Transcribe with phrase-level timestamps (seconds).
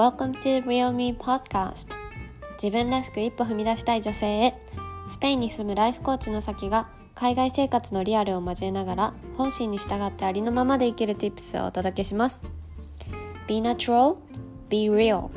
[0.00, 1.88] Welcome to Real Me Podcast.
[2.52, 4.54] 自分らしく一歩踏み出したい女性へ。
[5.10, 12.40] スペインに住むライフコーチの先が海外生活のリアルを交えながら本心に従ってありのままで生きる Tips をお届けします。
[13.46, 14.16] Be natural,
[14.70, 15.28] be real.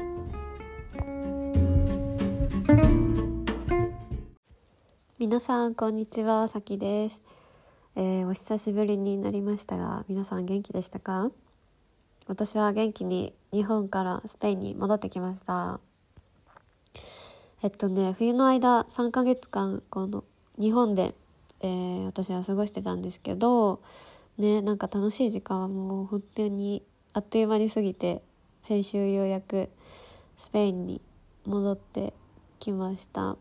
[5.20, 7.21] 皆さんこんにちはさきです、
[7.98, 11.31] えーお久しぶりになりましたが皆さん元気でしたか？
[12.27, 15.80] 私は元気に日本からスペインに戻ってきました。
[17.62, 20.23] えっとね冬の間3ヶ月間この
[20.59, 21.16] 日本で、
[21.62, 23.81] えー私は過ごしてたんですけど
[24.38, 26.84] ねなんか楽しい時間はもう本当に
[27.14, 28.22] あっという間に過ぎて
[28.62, 29.70] 先週ようやく
[30.38, 31.02] スペインに
[31.45, 32.14] 戻って
[32.59, 33.38] きました。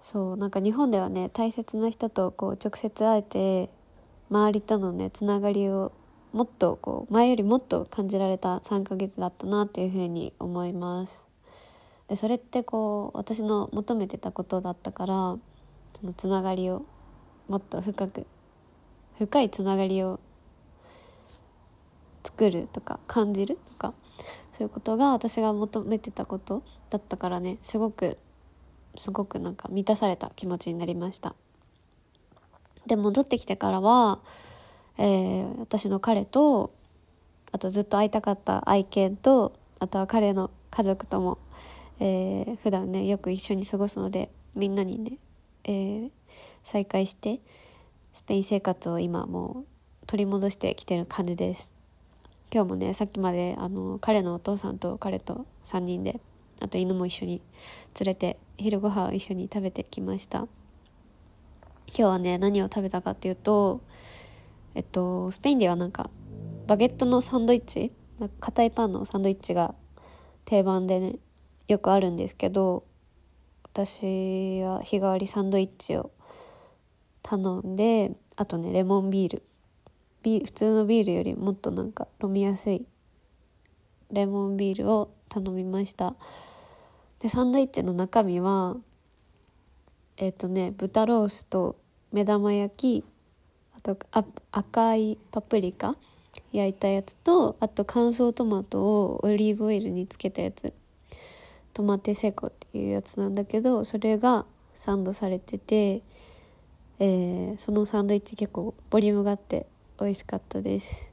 [0.00, 3.70] そうなんか日本ではね大切な人とこう直接会えて
[4.30, 5.92] 周りとのねつながりを
[6.32, 11.22] もっとこう前よりもっと感じられた3ヶ月だったなっていうふうに思います。
[12.08, 15.38] でそれってこう私の求めてたことだったから
[15.98, 16.84] そのつながりを
[17.48, 18.26] もっと深く
[19.18, 20.18] 深いつながりを
[22.24, 23.94] 作るとか感じるとか
[24.52, 28.18] そういうことが私が求めてたことだったからねすごく
[28.96, 31.34] すごくなんか満たされた気持ちになりました。
[32.86, 34.20] で戻ってきてからは、
[35.00, 36.72] えー私の彼と
[37.52, 41.38] あとずっと会いたかった愛犬とあとは彼の家族とも、
[41.98, 45.12] えー普段ねよく一緒に過ごすのでみんなにね、
[45.64, 46.10] えー
[46.64, 47.40] 再会して
[48.12, 51.70] スペイン生活を今もう取り戻してきてる感じです。
[52.52, 56.20] 今日もねさっきまであの彼のお父さんと彼と3人で
[56.60, 57.40] あと犬も一緒に
[57.98, 60.46] 連れて昼ご飯を一緒に食べてきました。
[61.86, 63.80] 今日はね何を食べたかっていうと
[64.74, 66.10] えっとスペインではなんか
[66.66, 69.74] バゲットのサンドイッチか硬いパンのサンドイッチが
[70.44, 71.16] 定番でね
[71.68, 72.84] よくあるんですけど
[73.64, 76.10] 私は日替わりサンドイッチを
[77.22, 79.42] 頼んであとねレモンビール。
[80.22, 82.84] ビ普通のビールよりもっとなんか飲みやすい
[84.12, 86.14] レモンビールを頼みました。
[87.20, 88.76] でサンドイッチの中身は
[90.16, 91.78] えっ、とね豚ロースと
[92.12, 93.04] 目玉焼き
[93.82, 95.96] あとあ赤いパプリカ
[96.52, 100.72] 焼いたやつとあと乾燥トマトをオリーブオイルにつけたやつ。
[101.72, 106.02] トマテセコっていうやつなんだけどそれがサンドされてて、
[106.98, 109.66] えーそのサンドイッチ結構ボリュームがあって
[109.98, 111.10] 美味しかったです。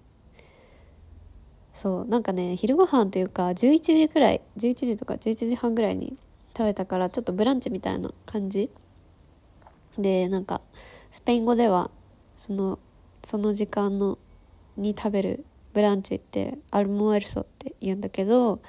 [1.74, 6.18] そうなんかね昼ご飯というか11時くらい11時とか11時半ぐらいに
[6.58, 8.70] 食べたからちょっとブランチみたいな感じ。
[9.98, 10.62] でなんか
[11.12, 11.92] スペイン語では
[12.38, 12.80] その
[13.24, 14.18] その時間の
[14.78, 18.62] に食べるブランチってアルモエルソって言うんだけど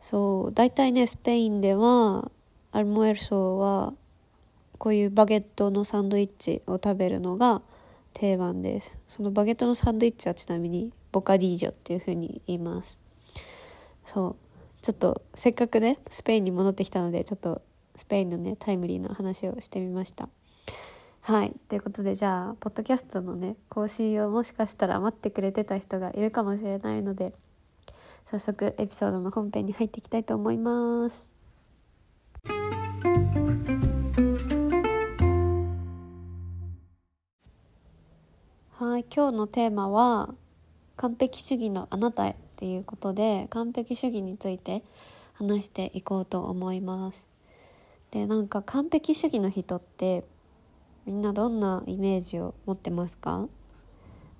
[0.00, 2.30] そう大体ねスペインでは
[2.72, 3.94] アルモエルソは
[4.78, 7.62] こういうバゲットのサンドイッチを食べるのが
[8.14, 8.98] 定番です。
[9.08, 12.98] そのバゲットのサンドイッチはちなみにボカディージョっていう風に言います。
[14.06, 14.36] そう。
[14.82, 17.60] ちょっとせっかくねスペインに戻ってきたのでちょっと
[17.94, 20.28] スペインのねタイムリーな話をしてみました。
[21.22, 21.54] はい。
[21.68, 27.34] ということでじゃあポッドキャストのね更新をもしかしたら待ってくれてた人がいるかもしれないので
[28.24, 31.30] 早速エピソードの本編に入っていきたいと思います。
[38.78, 39.04] はい。
[39.14, 40.34] 今日のテーマは
[40.96, 44.82] 完璧主義のあなたへっていうことで完璧主義について
[45.34, 47.26] 話していこうと思います。
[48.10, 50.24] でなんか完璧主義の人って
[51.06, 53.48] みんなどんなイメージを持ってますか？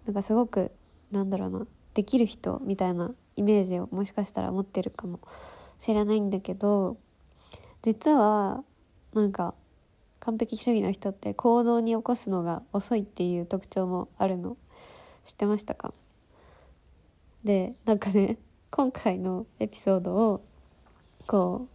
[0.07, 0.71] なんかすごく
[1.11, 5.21] なんだろうなできる人みたいなイメージをもしかしたら持ってるかも
[5.79, 6.97] しれないんだけど
[7.83, 8.63] 実は
[9.15, 9.55] なんか
[10.21, 14.57] 完璧主義の人って行動に起こすのが遅いっていう特徴もあるの。
[15.25, 15.93] 知ってましたか？
[17.45, 18.39] でなんかね
[18.71, 20.45] 今回のエピソードを
[21.27, 21.67] こ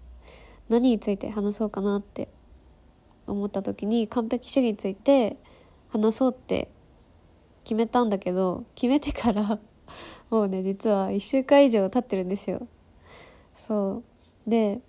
[0.70, 2.30] う何について話そうかなって
[3.27, 5.38] 思った時に完璧主義について
[5.89, 6.69] 話そうって
[7.63, 9.60] 決めたんだけど決めてから
[10.30, 12.68] もうね実は1週間以上経ってるんですよ。
[13.56, 14.04] そ
[14.48, 14.50] う。
[14.50, 14.81] で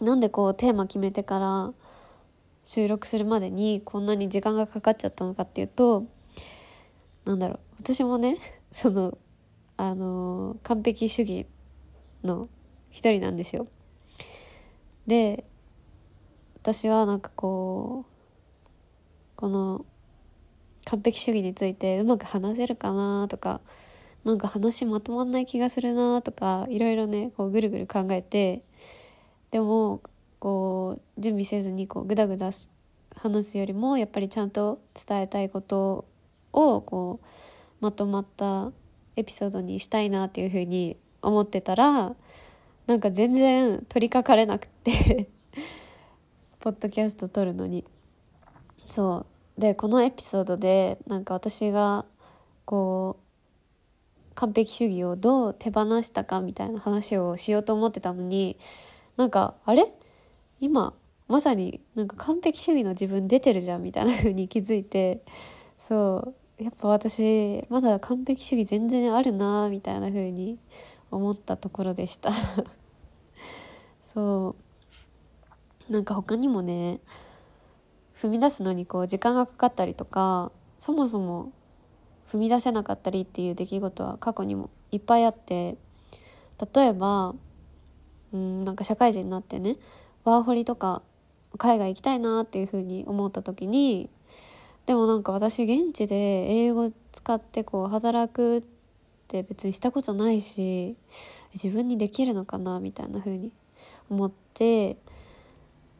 [0.00, 1.74] なんでこうテーマ決めてから
[2.64, 6.04] 収録するまでにこんなに時間がかかっちゃったのかっていうと
[7.24, 7.60] なんだろう。
[7.80, 8.38] 私もね
[8.72, 9.18] その
[9.76, 11.46] あの完璧主義
[12.24, 12.48] の
[12.90, 13.66] 一人なんですよ。
[15.06, 15.44] で
[16.62, 18.18] 私はなんかこう
[19.36, 19.86] この
[20.84, 23.60] 完璧主義についてうまく話せるかなとか
[24.24, 28.62] なんか話まとまんない気がするなとかいろいろねこうぐるぐる考えて
[29.50, 30.02] でも
[30.40, 32.50] こう準備せずにこうグダグダ
[33.16, 36.04] 話すよりもやっぱりちゃんと伝えたいこと
[36.52, 37.26] をこう
[37.80, 38.72] まとまった
[39.16, 42.14] エピソードにしたいなっていうふうに思ってたら
[42.86, 45.28] なんか全然取りかかれなくて。
[46.60, 47.84] ポッドキャスト撮るのに。
[48.86, 49.26] そ
[49.56, 49.60] う。
[49.60, 52.04] でこのエピソードでなんか私が
[52.64, 58.56] こう完璧主義をどう手放したかみたいな話をしようと思ってたのに
[59.16, 59.84] なんかあれ？
[60.60, 60.94] 今
[61.28, 65.22] まさになんか完璧主義の自分出てるじゃんみたいな風に 気づいて
[65.80, 66.62] そう。
[66.62, 70.58] やっぱ私まだ完璧主義全然あるなみたいな風に
[71.10, 72.32] 思ったところでした。
[74.12, 74.67] そう。
[75.88, 77.00] なんか他にもね
[78.16, 81.52] 踏み出すのにこう時間がかかったりとかそもそも
[82.30, 85.76] 踏み出せなかったりっていう出来事は過去にもいっぱいあって
[86.74, 87.34] 例えば
[88.32, 89.76] うんなんか社会人になってね
[90.24, 91.02] ワーホリとか
[91.56, 94.10] 海外行きたいなっていうふうに思った時に
[94.86, 98.62] でもなんか私現地で英語使ってこう働くっ
[99.28, 100.96] て別にしたことないし
[101.54, 103.52] 自分にできるのかなみたいな風に
[104.10, 104.96] 思って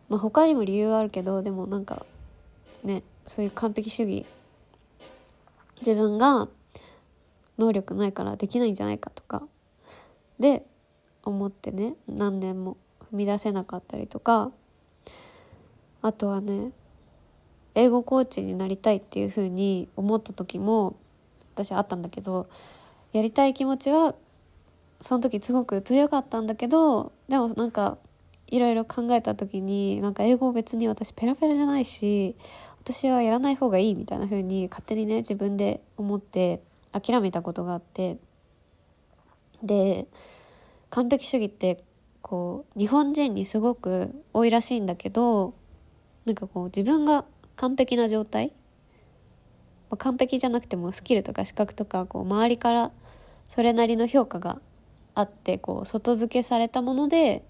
[0.09, 2.07] まあ他にも理由はあるけどでもなんか
[2.85, 4.27] ねそういう完璧主義
[5.81, 6.49] 自分が
[7.59, 9.43] 能力ないからできないんじゃないかとか
[10.39, 10.65] で
[11.25, 12.77] 思ってね何年も
[13.13, 14.51] 踏み出せなかったりとか
[16.03, 16.73] あとはね
[17.75, 20.97] 英語コーチになりたいっていうふうに思った時も
[21.55, 22.49] 私あったんだけど
[23.13, 24.15] やりたい気持ちは
[25.01, 27.99] その時すごく強かったんだけどでもなんか
[28.49, 32.37] いろいろ考えた時になんか英語別に私ペラペラじゃないし
[32.81, 36.62] 私はやらない方がいいみたいな風に勝手にね自分で思って
[36.93, 38.19] 諦めたことがあって。
[39.62, 40.06] で
[40.91, 41.83] 完璧主義って
[42.23, 45.55] こう日本人にすごく多いらしいんだけど
[46.25, 47.25] なんかこう自分が
[47.56, 48.53] 完璧な状態、
[49.91, 52.93] まあ、完璧じゃなくてもスキルとか資格とかこう周りから
[53.49, 54.61] それなりの評価が
[55.15, 57.45] あってこう外付けされたもので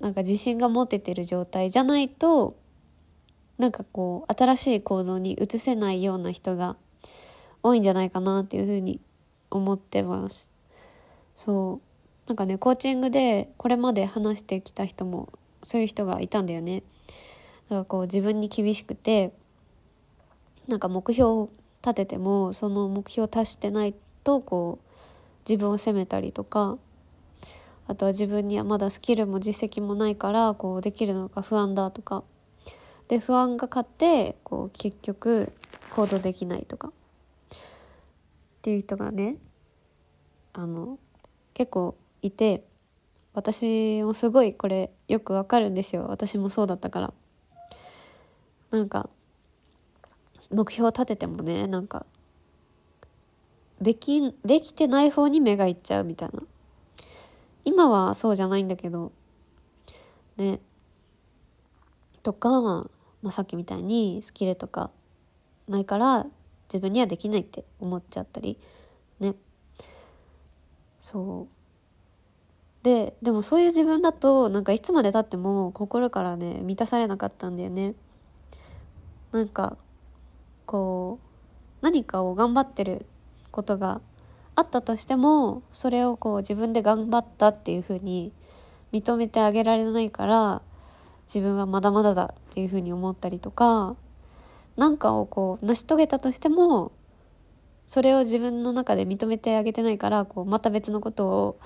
[0.00, 2.56] なんか自信が持ててる状態じゃないと
[3.58, 6.76] なんかこう新しい行動に移せないような人が
[7.62, 9.00] 多いんじゃないかなっていうふうに
[9.50, 10.48] 思ってます。
[11.36, 11.80] そ
[12.26, 15.30] うなんかねコーチングでこれまで話してきた人も
[15.62, 16.82] そういう人がいたんだよね。
[17.68, 19.32] だからこう自分に厳しくて
[20.66, 21.50] なんか目標を
[21.82, 23.94] 立ててもその目標を達してない
[24.24, 26.78] とこう自分を責めたりとか
[27.90, 32.22] あとは自分にはまだスキルも実績もないからこうできるのか不安だとか。
[33.08, 35.52] で不安が勝ってこう結局
[35.90, 36.92] 行動できないとか。
[36.92, 36.92] っ
[38.62, 39.38] ていう人がね
[40.52, 41.00] あの
[41.52, 42.62] 結構いて
[43.32, 46.06] 私もすごいこれよくわかるんですよ。
[46.08, 47.12] 私もそうだったから。
[48.70, 49.10] なんか
[50.52, 52.06] 目標を立ててもねなんか
[53.82, 56.40] できできてない方に目がいっちゃうみたいな。
[57.64, 59.12] 今はそうじゃないんだけど
[60.36, 60.60] ね。
[62.22, 62.88] とか、ま
[63.26, 64.90] あ、さっきみたいにスキルとか
[65.68, 66.26] ないから
[66.68, 68.58] 自分にはできないって思っちゃったり
[69.18, 69.34] ね。
[71.00, 71.54] そう。
[72.82, 77.94] ででもそういう自分だとなんかいつまでたっても心からね満たされなかったんだよね。
[79.32, 79.76] なんか
[80.66, 83.06] こう何かを頑張ってる
[83.50, 84.00] ことが
[84.56, 88.32] あったとしてもそれをこう自分で頑張ったっていうふうに
[88.92, 90.62] 認めてあげられないから
[91.32, 93.96] 自分はまだまだだっていうふうに思ったりとか
[94.76, 96.92] 何かをこう成し遂げたとしても
[97.86, 101.60] それを自分の中で認めてあげてないからこうまた別のことを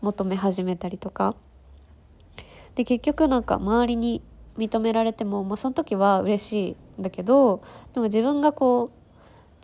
[0.00, 1.34] 求め始めたりとか。
[2.74, 4.22] で結局なんか周りに
[4.56, 7.62] 認められても、まあ、その時は嬉しいんだけど
[7.94, 9.00] でも自分がこう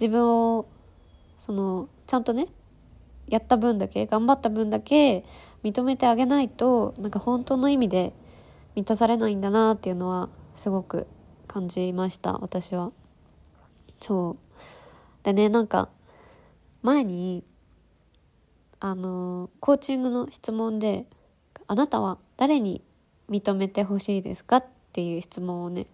[0.00, 0.66] 自分を
[1.38, 2.48] そのちゃんとね
[3.28, 5.24] やった分だけ頑張った分だけ
[5.64, 8.12] 認めてあげないとなんか本当の意味で
[8.74, 11.06] 満たされないんだなっていうのはすごく
[11.48, 12.92] 感じました私は。
[14.00, 14.36] そ
[15.22, 15.88] うでねなんか
[16.82, 17.42] 前に
[18.78, 21.06] あのコーチングの質問で
[21.66, 22.82] 「あなたは誰に
[23.30, 25.86] 認めてほしいですか?」っていう質問をね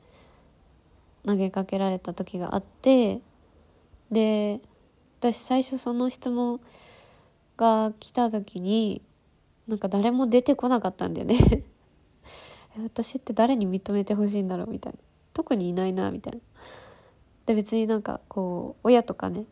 [1.24, 3.20] 投げかけられた時があって
[4.10, 4.60] で
[5.20, 6.60] 私最初その質問
[7.56, 9.02] が来た時に
[9.68, 11.64] なんか誰も出てこなかったんだよね。
[12.82, 14.98] 私って誰に認めてほしいんだろうみたいな。
[15.34, 16.40] 特にいないなみたいな。
[17.46, 19.46] で別になんかこう親とかね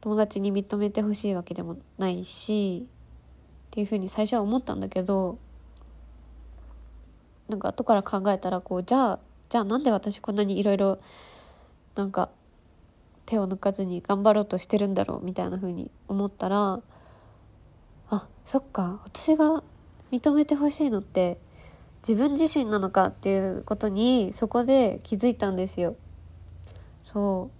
[0.00, 2.86] 友達に認めてほしいわけでもないし
[3.68, 5.38] っていうふうに最初は思ったんだけど
[7.48, 10.98] なんか後から考えたらこうじゃあじゃあなんで私こんなにいろいろ
[11.94, 12.30] なんか
[13.26, 16.80] 手を抜かずに頑張ろうとしてるんだろうみたいな風に思ったら
[18.10, 19.00] あそっか。
[19.04, 19.62] 私が
[20.10, 21.38] 認めてほしいのって
[22.06, 25.96] 自分自身なのかっていうことにそこで気づいたんですよ。
[27.02, 27.58] そう。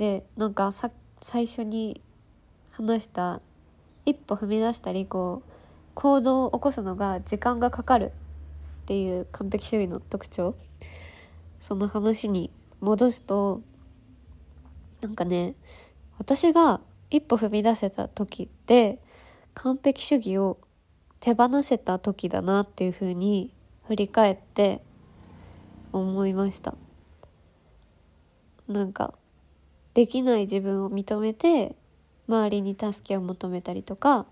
[0.00, 2.00] でなんかさ最初に
[2.70, 3.42] 話した
[4.06, 5.50] 一歩踏み出したりこう
[5.94, 8.10] 行動を起こすのが時間がかかるっ
[8.86, 10.54] ていう完璧主義の特徴。
[11.60, 13.60] その話に戻すと
[15.02, 15.54] なんかね
[16.18, 19.00] 私が一歩踏み出せた時って
[19.54, 20.58] 完璧主義を
[21.18, 23.52] 手放せた時だなっていうふうに
[23.86, 24.80] 振り返って
[25.92, 26.74] 思いました。
[28.68, 29.14] なんか
[29.94, 31.74] できない自分を認めて
[32.28, 34.26] 周りに助けを求めたりとか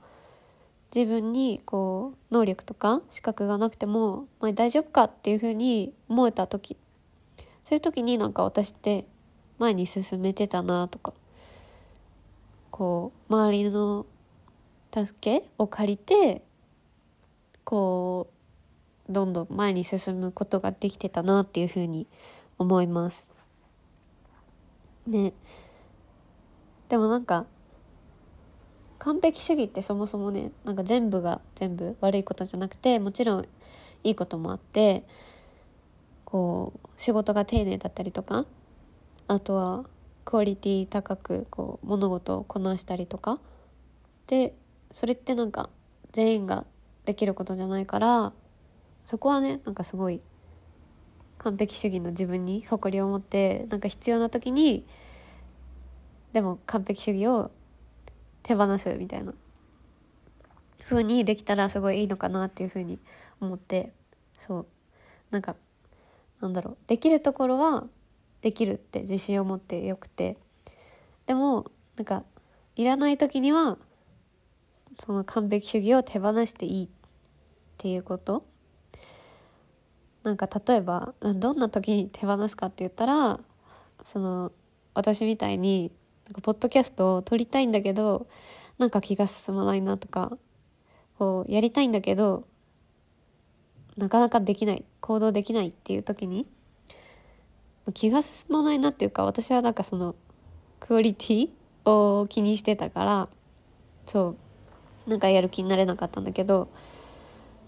[0.95, 6.77] 自分にこう能力とか資格がなくても、まあ、大丈夫かっていうふうに思えた時。
[7.65, 9.05] そういう時になんか私って
[9.59, 11.13] 前に進めてたなとか
[12.79, 14.07] こう周りの
[14.95, 16.43] 助けを借りて
[17.65, 18.29] こ
[19.09, 22.07] うどんどん前に進むことができてたなっていうふうに
[22.57, 23.33] 思います。
[25.09, 25.33] ね。
[26.89, 27.47] でもなんか
[29.01, 33.49] 完璧主義ってそもそもねなんか全部が全部悪いことじゃなくてもちろん
[34.05, 35.03] いいこともあって
[36.25, 38.47] こう仕事が丁寧だったりとか
[39.27, 39.85] あとは
[40.29, 43.41] クオリティ高くこう物事をこなしたりとか。
[44.27, 44.55] で
[44.93, 45.71] それってなんか
[46.13, 46.67] 全員が
[47.07, 48.35] できることじゃないから
[49.07, 50.21] そこはねなんかすごい
[51.39, 54.87] 完璧主義の自分に誇りを持ってなんか必要な時に
[56.35, 57.51] でも完璧主義を
[58.43, 59.33] 手放すみたいな。
[60.85, 62.99] 風にできたらすごいいいのかなっていう風に
[63.41, 63.95] 思って
[64.47, 64.67] そう。
[65.31, 65.57] なんか
[66.43, 66.77] なんだろう。
[66.87, 67.87] できるところは
[68.43, 70.37] できるって自信を持ってよくて。
[71.27, 71.67] でも
[71.97, 72.25] なんか
[72.77, 73.77] いらない時には
[74.99, 76.89] その完璧主義を手放していいっ
[77.77, 78.45] ていうこと。
[80.23, 83.41] なんか例えばどんな時に手放すかって言ったら
[84.05, 84.53] その
[84.95, 85.93] 私みたいに
[86.27, 88.27] なんかポッドキャストを撮りたいんだけど
[88.79, 90.37] なんか気が進まないなとか
[91.19, 92.47] こうやりたいんだけど
[93.97, 96.47] なかなかできない行動できないっていう時に
[97.93, 100.15] 気が進まないなっていうか私はなんかその
[100.81, 101.49] クオリティ
[101.85, 103.29] を気にしてたから
[104.07, 104.37] そ
[105.07, 106.69] うなんかやる気になれなかったんだけど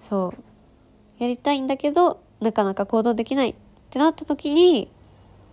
[0.01, 0.35] そ
[1.19, 3.55] うやりたいんだけどなかなか行動できないっ
[3.91, 4.91] てなった時に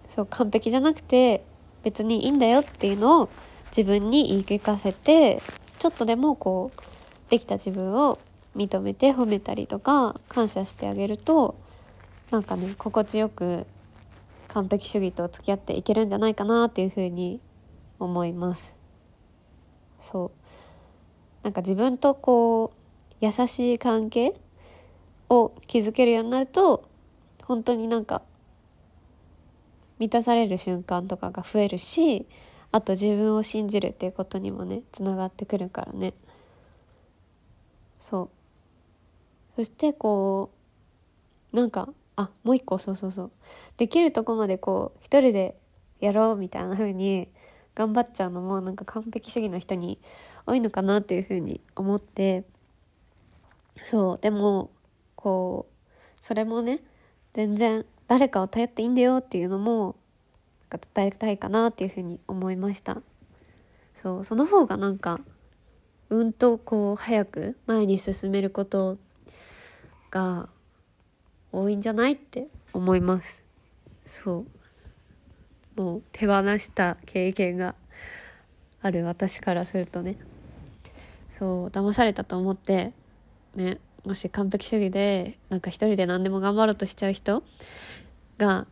[0.09, 1.43] そう完璧じゃなくて
[1.83, 3.29] 別にいいんだよっていうのを
[3.75, 5.41] 自分に言い聞かせて
[5.79, 6.81] ちょっとでもこう
[7.29, 8.19] できた自分を
[8.55, 11.55] 認めて褒めたりとか感謝してあげると
[12.31, 13.65] なんかね心地よく
[14.57, 17.39] 完璧主義と付き合っていけるんじゃないかなっていうふうに
[17.99, 18.75] 思います。
[20.01, 20.31] そう。
[21.43, 24.33] なんか自分とこう優しい関係
[25.29, 26.89] を築けるようになると
[27.43, 28.23] 本当になんか
[29.99, 32.25] 満たされる瞬間とかが増えるし
[32.71, 36.15] あと自分を信じるっていうことにもねつながってくるからね。
[37.99, 38.29] そう。
[39.55, 40.49] そしてこ
[41.53, 43.31] うなんかあもう一個そうそうそう。
[43.77, 45.55] できるとこまでこう一人で
[46.00, 47.29] やろうみたいな風に
[47.75, 50.00] 頑張っちゃうのもなんか完璧主義の人に
[50.45, 52.43] 多いのかなっていう風に思って。
[53.83, 54.71] そうでも
[55.15, 56.81] こうそれもね
[57.36, 59.95] 全然誰かを頼っていいんだよっていうのも
[60.71, 63.01] なんか伝えたいかなっていうふうに思いました。
[64.01, 65.19] そうその方がなんか
[66.09, 68.97] うんとこう早く前に進めること
[70.09, 70.50] が
[71.51, 73.44] 多いんじゃないって思います。
[74.06, 74.46] そ
[75.77, 75.82] う。
[75.82, 77.75] もう手放した経験が
[78.82, 80.18] ある私からするとね。
[81.30, 82.94] そう騙されたと思って
[83.56, 87.44] ねもし完璧主義でなんか一人で何でも頑張ろうとしちゃう人
[88.39, 88.66] が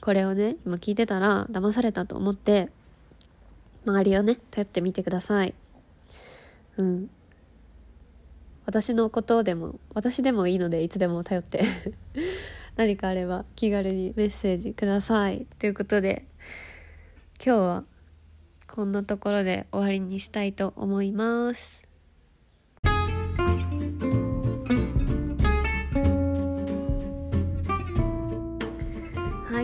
[0.00, 2.70] これをね今聞いてたら騙されたと思って
[3.84, 5.54] 周りをね頼ってみてください。
[6.78, 7.10] うん。
[8.66, 11.64] 私のことでも私でもいいのでいつでも頼って
[12.76, 15.46] 何かあれば気軽にメッセージください。
[15.58, 16.24] ということで
[17.44, 17.84] 今日は
[18.66, 21.80] こんなところで終わりにしたいと思います。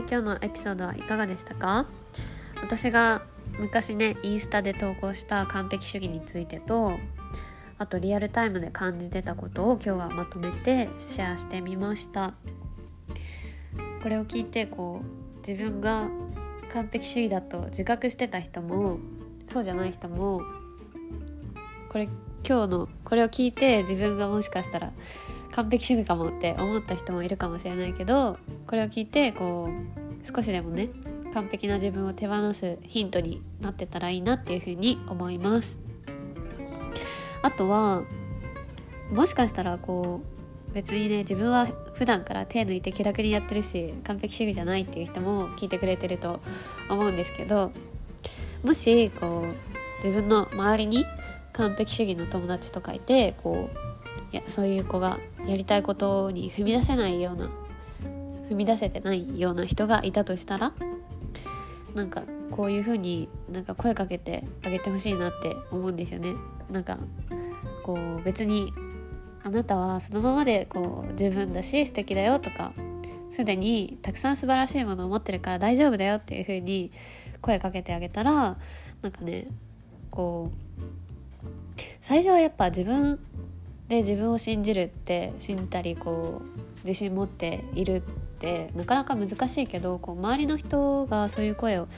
[0.08, 1.84] 今日のエピソードはいかがでしたか？
[2.62, 3.22] 私が
[3.58, 6.92] 昔ねインスタで投稿した完璧主義についてと
[7.78, 12.34] あとリアルタイムで感じてたことを今日はまとめてシェアしてみました。
[14.02, 16.08] これを聞いてこう自分が
[16.72, 18.98] 完璧主義だと自覚してた人も
[19.46, 20.42] そうじゃない人も
[21.88, 22.08] これ
[22.46, 24.92] 今日のこれを聞いて自分がもしかしたら
[25.52, 30.90] 完璧主義かもって思った人もいるかもしれないけどこれを聞いてこう少しでもね
[31.34, 35.85] 完璧な自分を手放すヒントになってたらいいなっていうふうに思います。
[37.42, 38.04] あとは
[39.10, 40.20] もしかしたらこ
[40.70, 46.40] う別にね自分は普段から手抜いて気楽にやってるし完璧主義じゃないっていう人も聞いてくれてると
[46.90, 47.72] 思うんですけど
[48.62, 51.06] もしこう自分の周りに
[51.52, 57.48] 完璧主義の友達とかいてこういやそういう子がやりたいことに踏み出せないような
[58.50, 60.72] 踏み出せてないような人がいたとしたら
[61.96, 66.34] なんかこういう風になんか声かけてあげてほしいなって思うんですよね。
[66.70, 66.98] なんか
[67.82, 68.72] こう別に
[69.42, 72.72] あなたはそのままでこう十分だし素敵だよとか
[73.30, 76.92] すでにたくさん素晴らしいものを持ってるから大丈夫だよっていう風に
[77.40, 78.58] 声かけてあげたら
[79.00, 79.46] なんかね
[80.10, 83.18] こう最初はやっぱ自分
[83.88, 88.25] で自分を信じるって信じたりこう自信持っているって
[88.74, 91.88] なかなか難しいけどこう周りの人がそういう声を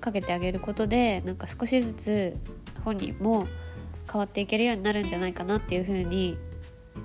[0.00, 2.36] かけてあげることでなんか少しずつ
[2.84, 3.46] 本人も
[4.10, 6.38] 変わっていけるようになるんじゃないかなっていうふうに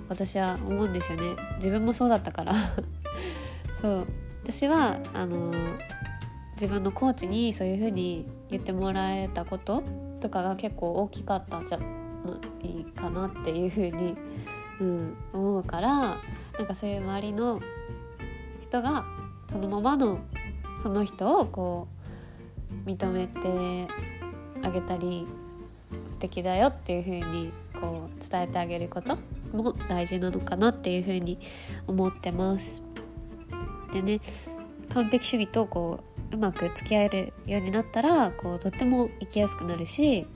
[0.08, 1.36] 私は思うんですよね。
[1.56, 2.54] 自分もそうだったから。
[3.80, 4.06] そう。
[4.42, 5.52] 私はあの
[6.54, 9.82] 自分のコーチにそういうふうに言ってもらえたこと
[10.20, 11.84] とかが結構大きかったんじゃな
[12.62, 14.16] いかなっていうふうに、
[14.80, 16.18] うん、思うから
[16.58, 17.60] なんかそういう周りの
[18.68, 19.06] 人が
[19.46, 20.20] そのままの
[20.82, 21.88] その人をこ
[22.86, 23.92] う認めて
[24.62, 25.26] あげたり
[26.06, 29.16] 素敵だよっていうふうにこう伝えてあげること
[29.52, 31.38] も大事なのかなっていうふうに
[31.86, 32.82] 思ってます。
[33.92, 34.20] でね
[34.90, 40.26] 完璧主義とこううまく付き合えるようになったらこうとっても生きやすくなるし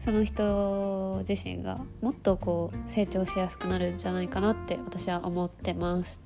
[0.00, 6.20] その人自身がもっとこう成長しやすくなるんじゃないかなって私は思ってます。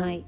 [0.00, 0.22] はいっ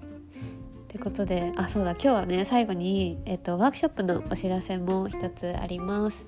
[0.88, 6.24] てことであそうだ今日はね最後に、えっと、ワークショップのお知らせも一つあります。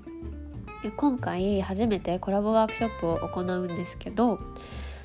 [0.97, 4.39] 今回初めてコラボワークショップを行うんですけど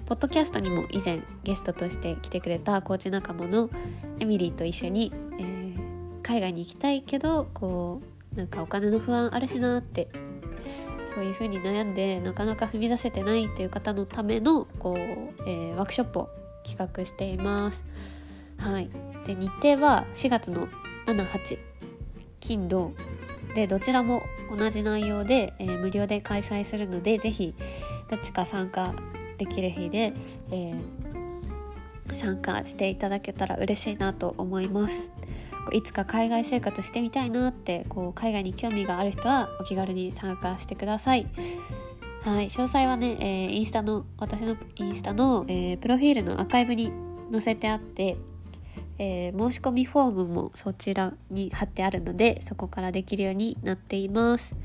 [0.05, 3.69] ポッドキャストにも以前ゲストとして来てくれたコーチ仲間の
[4.19, 8.01] エミリーと一緒に、えー、海外に行きたいけどこ
[8.33, 10.07] うなんかお金の不安あるしなって
[11.13, 16.29] そういう風に悩んでなかなか踏み出せてないっていう方のためのこう、えー、ワークショップを
[16.65, 17.83] 企画しています。
[18.57, 18.89] はい、
[19.25, 20.67] で日程は4月の
[21.05, 21.57] 78
[22.39, 22.93] 金土
[23.55, 27.55] でどちらも同じ内容で、えー、無料で開催するので是非
[28.09, 28.93] どっちか参加
[29.37, 30.13] できる日で、
[30.51, 35.11] えー、参加していただけたら嬉しいなと思います。
[35.71, 41.27] いつか海外生活してみたいなってこう海外に興味がある人はお気軽に参加してください。
[42.21, 46.91] はい、詳細はね、えー、インスタの私のインスタの、えー、プロフィールのアーカイブに
[47.31, 48.17] 載せてあって、
[48.97, 54.55] えー、申し込みフォームもそちらに貼ってあるのでそこからできるようになっています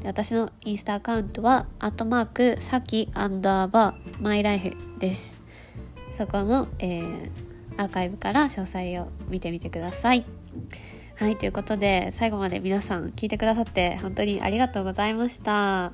[0.00, 5.36] で私のインスタアカウントはアットマークさきアンダーバーマイライフです
[6.16, 7.30] そこの、えー、
[7.76, 10.24] アーカイブから詳細を見てみてください。
[11.16, 15.92] はい、ということで最後まで皆さん聞いてくださって本当にありがとうございました。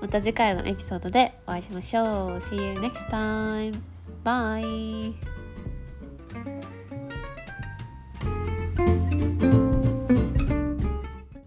[0.00, 2.38] また次回のエピソードでお会いしましょう。
[2.38, 3.80] See you next time.
[4.24, 5.37] Bye.